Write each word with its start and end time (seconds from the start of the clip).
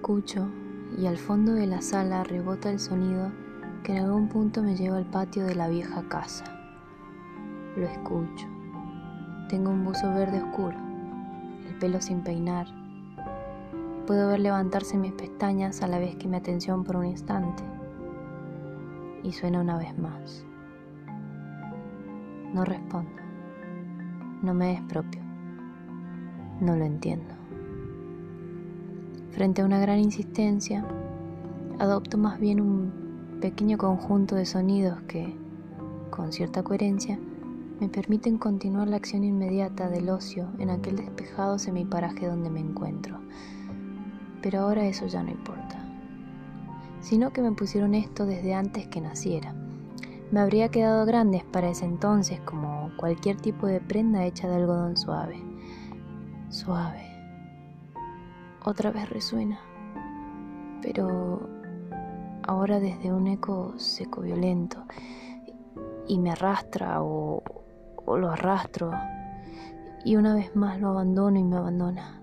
Escucho 0.00 0.48
y 0.96 1.06
al 1.06 1.18
fondo 1.18 1.52
de 1.52 1.66
la 1.66 1.82
sala 1.82 2.24
rebota 2.24 2.70
el 2.70 2.78
sonido 2.78 3.30
que 3.84 3.92
en 3.92 4.04
algún 4.04 4.30
punto 4.30 4.62
me 4.62 4.74
lleva 4.74 4.96
al 4.96 5.04
patio 5.04 5.44
de 5.44 5.54
la 5.54 5.68
vieja 5.68 6.08
casa. 6.08 6.44
Lo 7.76 7.86
escucho. 7.86 8.46
Tengo 9.50 9.68
un 9.68 9.84
buzo 9.84 10.10
verde 10.14 10.42
oscuro, 10.42 10.78
el 11.68 11.74
pelo 11.74 12.00
sin 12.00 12.22
peinar. 12.22 12.66
Puedo 14.06 14.28
ver 14.28 14.40
levantarse 14.40 14.96
mis 14.96 15.12
pestañas 15.12 15.82
a 15.82 15.86
la 15.86 15.98
vez 15.98 16.16
que 16.16 16.28
mi 16.28 16.38
atención 16.38 16.82
por 16.82 16.96
un 16.96 17.04
instante. 17.04 17.62
Y 19.22 19.32
suena 19.32 19.60
una 19.60 19.76
vez 19.76 19.98
más. 19.98 20.46
No 22.54 22.64
respondo. 22.64 23.20
No 24.40 24.54
me 24.54 24.72
es 24.72 24.80
propio. 24.80 25.20
No 26.58 26.74
lo 26.74 26.86
entiendo. 26.86 27.39
Frente 29.32 29.62
a 29.62 29.64
una 29.64 29.78
gran 29.78 29.98
insistencia, 29.98 30.84
adopto 31.78 32.18
más 32.18 32.40
bien 32.40 32.60
un 32.60 33.38
pequeño 33.40 33.78
conjunto 33.78 34.34
de 34.34 34.44
sonidos 34.44 35.00
que, 35.02 35.34
con 36.10 36.32
cierta 36.32 36.62
coherencia, 36.62 37.18
me 37.80 37.88
permiten 37.88 38.36
continuar 38.36 38.88
la 38.88 38.96
acción 38.96 39.24
inmediata 39.24 39.88
del 39.88 40.10
ocio 40.10 40.48
en 40.58 40.68
aquel 40.68 40.96
despejado 40.96 41.58
semiparaje 41.58 42.26
donde 42.26 42.50
me 42.50 42.60
encuentro. 42.60 43.20
Pero 44.42 44.60
ahora 44.60 44.84
eso 44.86 45.06
ya 45.06 45.22
no 45.22 45.30
importa. 45.30 45.78
Sino 47.00 47.32
que 47.32 47.40
me 47.40 47.52
pusieron 47.52 47.94
esto 47.94 48.26
desde 48.26 48.52
antes 48.52 48.88
que 48.88 49.00
naciera. 49.00 49.54
Me 50.30 50.40
habría 50.40 50.68
quedado 50.68 51.06
grandes 51.06 51.44
para 51.44 51.70
ese 51.70 51.86
entonces 51.86 52.40
como 52.40 52.90
cualquier 52.96 53.36
tipo 53.36 53.66
de 53.66 53.80
prenda 53.80 54.26
hecha 54.26 54.48
de 54.48 54.56
algodón 54.56 54.96
suave. 54.96 55.42
Suave. 56.50 57.19
Otra 58.64 58.90
vez 58.90 59.08
resuena. 59.08 59.58
Pero 60.82 61.48
ahora 62.42 62.80
desde 62.80 63.12
un 63.12 63.26
eco 63.26 63.74
seco 63.76 64.22
violento 64.22 64.84
y 66.08 66.18
me 66.18 66.32
arrastra 66.32 67.02
o, 67.02 67.42
o 68.04 68.16
lo 68.16 68.30
arrastro 68.30 68.90
y 70.04 70.16
una 70.16 70.34
vez 70.34 70.56
más 70.56 70.80
lo 70.80 70.88
abandono 70.88 71.38
y 71.38 71.44
me 71.44 71.56
abandona, 71.56 72.20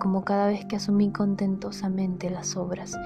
como 0.00 0.24
cada 0.24 0.48
vez 0.48 0.64
que 0.66 0.76
asumí 0.76 1.10
contentosamente 1.10 2.28
las 2.30 2.56
obras 2.56 2.96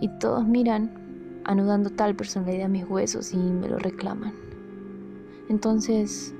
y 0.00 0.08
todos 0.18 0.46
miran 0.46 1.42
anudando 1.44 1.90
tal 1.90 2.14
personalidad 2.14 2.66
a 2.66 2.68
mis 2.68 2.88
huesos 2.88 3.32
y 3.32 3.36
me 3.36 3.68
lo 3.68 3.78
reclaman. 3.78 4.34
Entonces, 5.48 6.34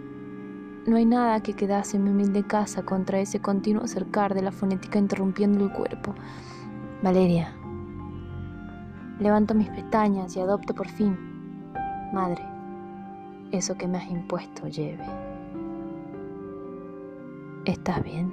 no 0.87 0.97
hay 0.97 1.05
nada 1.05 1.43
que 1.43 1.55
quedase 1.55 1.97
en 1.97 2.05
mi 2.05 2.11
humilde 2.11 2.45
casa 2.45 2.85
contra 2.85 3.19
ese 3.19 3.41
continuo 3.41 3.83
acercar 3.83 4.35
de 4.35 4.43
la 4.43 4.53
fonética 4.53 4.99
interrumpiendo 4.99 5.65
el 5.65 5.73
cuerpo. 5.73 6.15
Valeria, 7.03 7.53
levanto 9.19 9.55
mis 9.55 9.69
pestañas 9.71 10.37
y 10.37 10.41
adopto 10.41 10.75
por 10.75 10.89
fin, 10.89 11.17
madre, 12.13 12.43
eso 13.51 13.77
que 13.77 13.89
me 13.89 13.99
has 13.99 14.09
impuesto 14.09 14.69
lleve. 14.69 15.05
¿Estás 17.65 18.03
bien? 18.05 18.33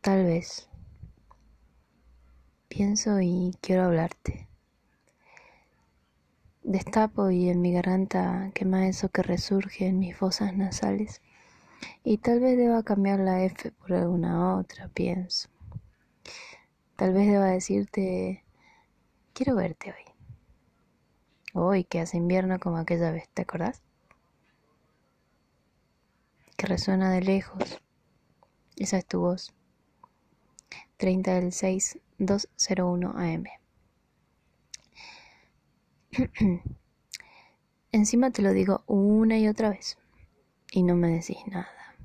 Tal 0.00 0.24
vez. 0.24 0.71
Pienso 2.74 3.20
y 3.20 3.54
quiero 3.60 3.84
hablarte. 3.84 4.48
Destapo 6.62 7.28
y 7.28 7.50
en 7.50 7.60
mi 7.60 7.74
garganta 7.74 8.50
quema 8.54 8.88
eso 8.88 9.10
que 9.10 9.22
resurge 9.22 9.86
en 9.88 9.98
mis 9.98 10.16
fosas 10.16 10.56
nasales. 10.56 11.20
Y 12.02 12.16
tal 12.16 12.40
vez 12.40 12.56
deba 12.56 12.82
cambiar 12.82 13.20
la 13.20 13.44
F 13.44 13.72
por 13.72 13.92
alguna 13.92 14.56
otra, 14.56 14.88
pienso. 14.88 15.50
Tal 16.96 17.12
vez 17.12 17.26
deba 17.26 17.48
decirte, 17.48 18.42
quiero 19.34 19.54
verte 19.54 19.92
hoy. 19.92 20.14
Hoy 21.52 21.84
que 21.84 22.00
hace 22.00 22.16
invierno 22.16 22.58
como 22.58 22.78
aquella 22.78 23.10
vez, 23.10 23.28
¿te 23.34 23.42
acordás? 23.42 23.82
Que 26.56 26.66
resuena 26.66 27.12
de 27.12 27.20
lejos. 27.20 27.82
Esa 28.78 28.96
es 28.96 29.04
tu 29.04 29.20
voz. 29.20 29.52
30 31.02 31.34
del 31.34 31.50
6 31.50 31.98
201 32.18 33.12
AM. 33.16 33.44
Encima 37.90 38.30
te 38.30 38.40
lo 38.40 38.52
digo 38.52 38.84
una 38.86 39.36
y 39.36 39.48
otra 39.48 39.70
vez 39.70 39.98
y 40.70 40.84
no 40.84 40.94
me 40.94 41.08
decís 41.08 41.38
nada. 41.48 41.96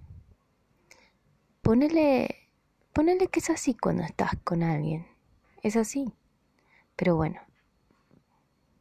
Ponele, 1.61 2.49
ponele 2.91 3.27
que 3.27 3.39
es 3.39 3.51
así 3.51 3.75
cuando 3.75 4.01
estás 4.01 4.31
con 4.43 4.63
alguien. 4.63 5.05
Es 5.61 5.75
así. 5.75 6.11
Pero 6.95 7.15
bueno, 7.15 7.39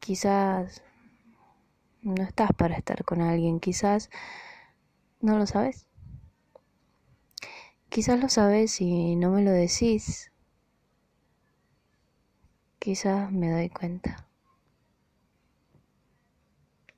quizás 0.00 0.83
no 2.00 2.22
estás 2.22 2.53
para 2.56 2.78
estar 2.78 3.04
con 3.04 3.21
alguien, 3.21 3.60
quizás 3.60 4.09
no 5.21 5.37
lo 5.37 5.44
sabes. 5.47 5.87
Quizás 7.97 8.21
lo 8.21 8.29
sabes 8.29 8.83
y 8.83 9.17
no 9.17 9.31
me 9.31 9.43
lo 9.43 9.53
decís. 9.53 10.31
Quizás 12.79 13.33
me 13.33 13.51
doy 13.51 13.71
cuenta. 13.71 14.26